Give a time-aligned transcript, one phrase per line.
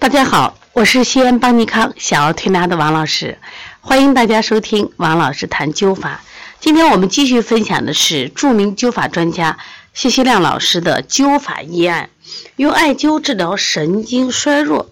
[0.00, 3.36] 大家好，我是西安邦尼康小儿推拿的王老师，
[3.82, 6.22] 欢迎大家收听王老师谈灸法。
[6.58, 9.58] 今天我们继续分享的是著名灸法专家
[9.92, 12.08] 谢希亮老师的灸法医案，
[12.56, 14.88] 用艾灸治疗神经衰弱。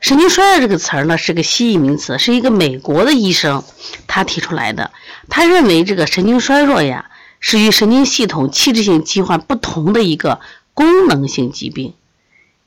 [0.00, 3.62] 神经衰弱这个词儿呢是个西医名词，是一个美国的医生
[4.06, 4.90] 他提出来的。
[5.28, 7.10] 他认为这个神经衰弱呀
[7.40, 10.40] 是与神经系统器质性疾患不同的一个
[10.72, 11.92] 功能性疾病，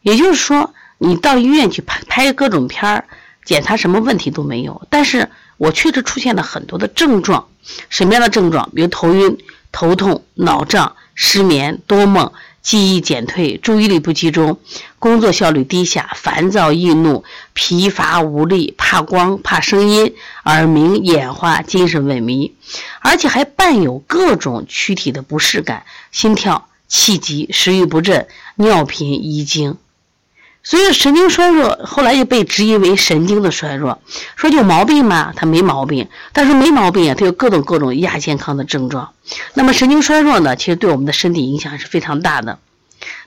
[0.03, 0.71] 也就是说。
[0.99, 3.05] 你到医院去拍拍各种片儿，
[3.43, 4.85] 检查什么问题都没有。
[4.91, 7.47] 但是我确实出现了很多的症状，
[7.89, 8.69] 什么样的症状？
[8.75, 9.37] 比如头晕、
[9.71, 12.31] 头痛、脑胀、失眠、多梦、
[12.61, 14.59] 记忆减退、注意力不集中、
[14.99, 20.13] 工作效率低下、烦躁易怒、疲乏无力、怕光、怕声音、
[20.43, 22.51] 耳鸣、眼花、精神萎靡，
[22.99, 29.77] 而且还伴有各种躯体的不适感，心跳、气急、食欲不振、尿频、遗精。
[30.61, 34.01] 所以神经衰弱后来又被质疑为神经的衰弱，
[34.35, 35.33] 说有毛病吗？
[35.35, 39.13] 他没毛病，但是没毛病啊，他有各种各种亚健康的症状。
[39.53, 42.59] 那么神经衰弱呢，其实对我们的身体影响是非常大的。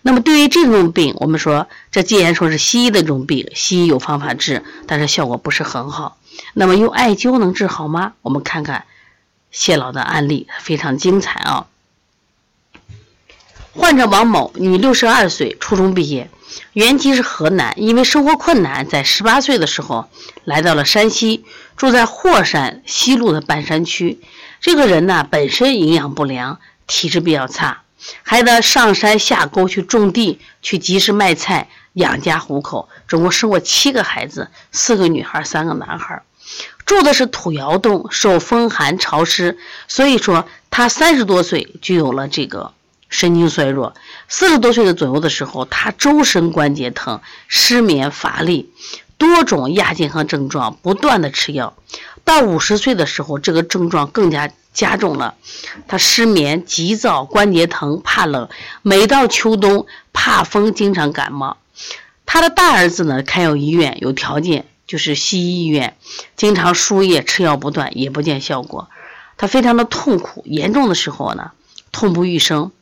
[0.03, 6.19] 那么对于这种病，我们说这既然说是西医的这种病，西医有方法治，但是效果不是很好。
[6.53, 8.13] 那么用艾灸能治好吗？
[8.21, 8.85] 我们看看
[9.51, 11.67] 谢老的案例，非常精彩啊。
[13.75, 16.29] 患者王某，女，六十二岁，初中毕业。
[16.75, 20.11] 原籍是河南，因为生活困难，在十八岁的时候
[20.45, 21.47] 来到了山西，
[21.79, 24.21] 住在霍山西路的半山区。
[24.61, 27.83] 这个人呢，本身营养不良，体质比较差，
[28.23, 32.91] 还得上山下沟去种地，去集市卖菜养家糊口。
[33.09, 36.23] 总共生过七个孩子，四个女孩，三个男孩。
[36.85, 39.57] 住的是土窑洞，受风寒潮湿，
[39.89, 42.75] 所以说他三十多岁就有了这个。
[43.13, 43.95] 神经衰弱，
[44.27, 48.71] 四十多岁的左右的时候，他周身关节疼、失眠、乏力，
[49.19, 51.77] 多种亚健康症状，不断的吃药。
[52.25, 55.35] 到五十岁的时候，这个症状更加加重了，
[55.87, 58.49] 他失眠、急躁、关节疼、怕冷，
[58.81, 61.59] 每到秋冬怕风，经常感冒。
[62.25, 65.99] 他的大儿子呢，开有医院，有条件，就是西医医院，
[66.35, 68.89] 经常输液吃药不断，也不见效果，
[69.37, 71.51] 他非常的痛苦，严重的时候呢，
[71.93, 72.73] 痛不欲生。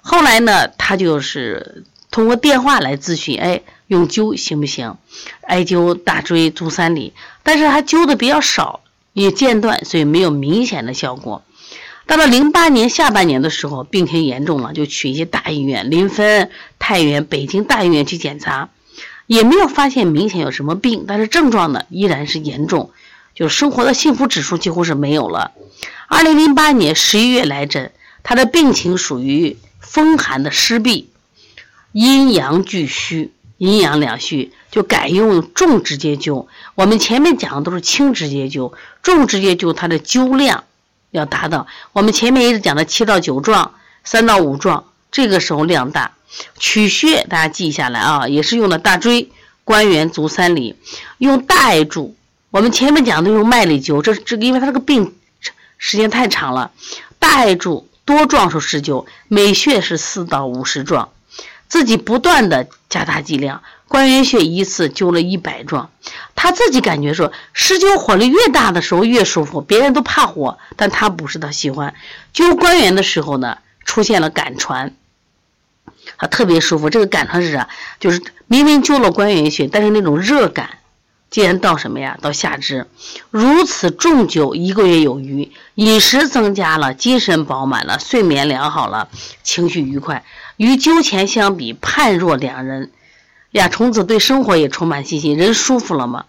[0.00, 4.96] 后来呢，他就是通过电话来咨询，哎，用灸行不行？
[5.42, 7.12] 艾灸大椎、足三里，
[7.42, 8.80] 但是他灸的比较少，
[9.12, 11.42] 也间断，所以没有明显的效果。
[12.06, 16.48] 到了零八年下半年的时候，病情严重了，就去一些大医院，临汾、
[16.78, 18.70] 太原、北京大医院去检查，
[19.26, 22.92] 也没有发现明显有什么病，但是症状呢依然是严重，
[23.34, 25.52] 就是生活的幸福指数几乎是没有了。
[26.06, 27.92] 二零零八年十一月来诊，
[28.22, 29.56] 他的病情属于。
[29.80, 31.06] 风寒的湿痹，
[31.92, 36.46] 阴阳俱虚，阴阳两虚，就改用重直接灸。
[36.74, 40.64] 我们前面讲的都是轻直接灸，重直接灸它的灸量
[41.10, 41.66] 要达到。
[41.94, 43.72] 我们前面一直讲的七到九壮，
[44.04, 46.12] 三到五壮，这个时候量大。
[46.58, 49.30] 取穴大家记下来啊，也是用的大椎、
[49.64, 50.76] 关元、足三里，
[51.16, 52.14] 用大艾柱。
[52.50, 55.14] 我们前面讲的用麦粒灸，这这因为他这个病
[55.78, 56.72] 时间太长了，
[57.18, 57.87] 大艾柱。
[58.08, 61.10] 多壮数施灸，每穴是四到五十壮，
[61.68, 63.62] 自己不断的加大剂量。
[63.86, 65.90] 关元穴一次灸了一百壮，
[66.34, 71.94] 他自己感觉说施灸火力越大的时候越舒服，别人都怕火，但他不是他喜欢。
[72.32, 74.96] 灸关元的时候呢，出现了感传，
[76.16, 76.88] 他特别舒服。
[76.88, 77.68] 这个感传是啥？
[78.00, 80.78] 就是明明灸了关元穴，但是那种热感。
[81.30, 82.18] 竟然到什么呀？
[82.22, 82.86] 到下肢，
[83.30, 89.08] 如此重灸一个月有余，饮食增加了，精神饱满了，睡眠良好了，
[89.42, 90.24] 情绪愉快。
[90.56, 92.90] 与灸前相比，判若两人。
[93.50, 96.24] 俩虫子对生活也充满信心，人舒服了吗？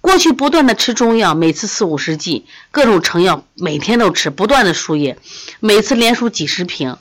[0.00, 5.18] 过去不断的吃中药，每次四五十剂，各种成药，每天都吃，不断的输液，
[5.58, 6.96] 每次连输几十瓶。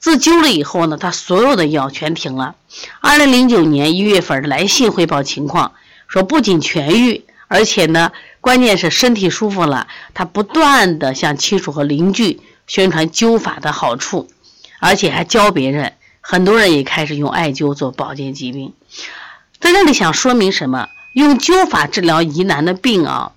[0.00, 2.54] 自灸了以后呢，他所有的药全停了。
[3.00, 5.72] 二零零九年一月份来信汇报情况。
[6.08, 8.10] 说不仅痊愈，而且呢，
[8.40, 9.86] 关键是身体舒服了。
[10.14, 14.28] 他不断的向亲属和邻居宣传灸法的好处，
[14.80, 15.92] 而且还教别人。
[16.20, 18.72] 很多人也开始用艾灸做保健疾病。
[19.60, 20.88] 在这里想说明什么？
[21.12, 23.32] 用灸法治疗疑难的病啊，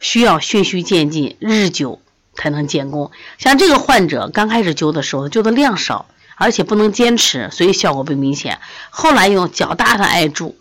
[0.00, 2.00] 需要循序渐进，日久
[2.34, 3.10] 才能见功。
[3.38, 6.06] 像这个患者刚开始灸的时候，灸的量少，
[6.36, 8.60] 而且不能坚持，所以效果不明显。
[8.90, 10.56] 后来用较大的艾柱。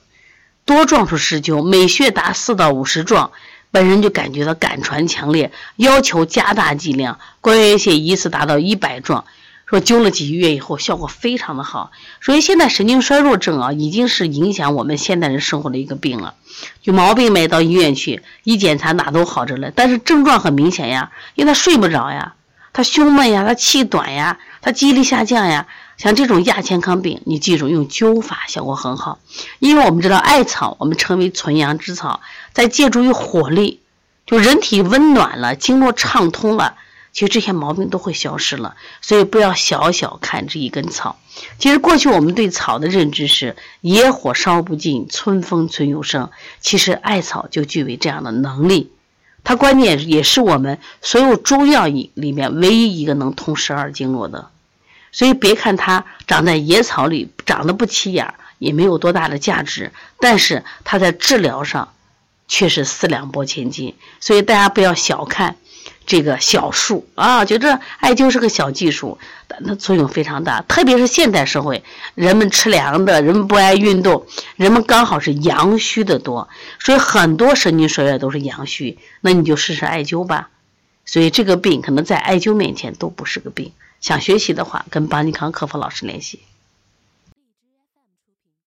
[0.66, 3.32] 多壮数施灸，每穴达四到五十壮，
[3.72, 7.20] 本人就感觉到感传强烈，要求加大剂量。
[7.42, 9.26] 关元穴一次达到一百壮，
[9.66, 11.92] 说灸了几个月以后效果非常的好。
[12.22, 16.36] 所以现在神经衰弱症啊，已经是影响我们现代人生活的一个病了。
[16.84, 22.36] 有毛病没到医院去，一检查哪都好着了，但是症状很明显呀，因为他睡不着呀，
[22.72, 25.68] 他胸闷呀，他气短呀，他记忆力下降呀。
[25.98, 29.20] 像这种亚健康病，你记住用灸法效果很好，
[29.60, 33.80] 因为我们知道艾草，我们称为纯阳之草，在借助于火力，
[34.26, 36.76] 就人体温暖了，经络畅通了，
[37.14, 38.76] 其实这些毛病都会消失了。
[39.02, 41.18] 所以不要小小看这一根草。
[41.58, 46.30] 其实过去我们对草的认知是野火烧不尽，春风吹又生。
[46.60, 48.92] 其实艾草就具备这样的能力，
[49.44, 54.50] 它关键也是我们所有中药里里面唯一一个能通十二经络的。
[55.14, 61.94] 所以别看它长在野草里，长得不起眼儿，也没有多大的价值，但是它在治疗上
[62.50, 63.96] 却是四两拨千斤。
[64.20, 65.56] 所以大家不要小看
[66.06, 70.62] 这个小树啊，觉得艾灸是个小技术，但它作用非常大。
[70.64, 71.84] 特别是现代社会，
[72.16, 74.26] 人们吃凉的，人们不爱运动，
[74.56, 76.50] 人们刚好是阳虚的多，
[76.80, 78.98] 所以很多神经衰弱都是阳虚。
[79.22, 80.50] 那你就试试艾灸吧。
[81.06, 83.72] 所以这个病可能在艾灸面前都不是个病。
[84.04, 86.42] 想学习的话，跟邦尼康客服老师联系。